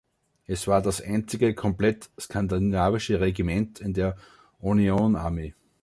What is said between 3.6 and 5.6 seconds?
in der Union Army.